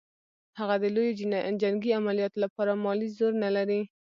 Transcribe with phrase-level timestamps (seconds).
[0.59, 1.17] هغه د لویو
[1.61, 3.81] جنګي عملیاتو لپاره مالي زور نه لري.